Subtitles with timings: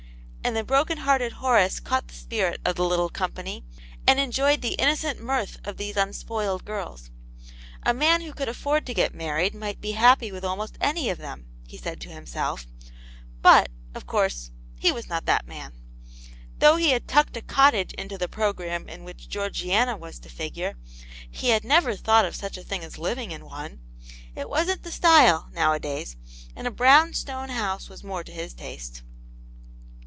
[0.43, 3.63] And the bro ken hearted Horace caught the spirit of the little company,
[4.07, 7.09] and enjoyed the innocent mirth of these unspoiled gif Is;
[7.83, 11.19] a man who could afford to get married might be happy with almost any of
[11.19, 12.65] them he said to himself,
[13.43, 15.73] but, of course, he was not that man.
[16.57, 20.73] Though he had tucked a cottage into the programme in which Georgiana was to figure,
[21.29, 23.79] he had nevei* thought of such a thing as living in one;
[24.35, 26.17] it wasn't the style, nowadays,
[26.55, 29.03] and a brown stone house was more to his taste.